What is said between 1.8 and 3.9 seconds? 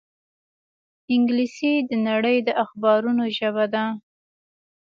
د نړۍ د اخبارونو ژبه ده